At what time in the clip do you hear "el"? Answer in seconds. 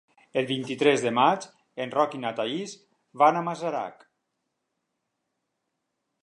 0.41-0.45